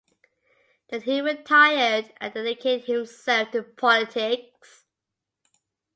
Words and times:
Then 0.89 1.01
he 1.03 1.21
retired 1.21 2.11
and 2.19 2.33
dedicated 2.33 2.87
himself 2.87 3.51
to 3.51 3.61
politics. 3.61 4.85